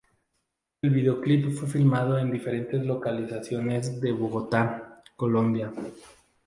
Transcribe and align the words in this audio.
El 0.81 0.89
videoclip 0.89 1.51
fue 1.51 1.67
filmado 1.67 2.17
en 2.17 2.31
diferentes 2.31 2.83
localizaciones 2.83 4.01
de 4.01 4.11
Bogotá, 4.11 5.03
Colombia. 5.15 5.71